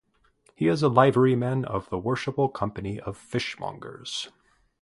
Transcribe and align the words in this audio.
He 0.55 0.67
is 0.67 0.81
a 0.81 0.89
Liveryman 0.89 1.63
of 1.63 1.87
the 1.91 1.99
Worshipful 1.99 2.49
Company 2.49 2.99
of 2.99 3.15
Fishmongers. 3.15 4.29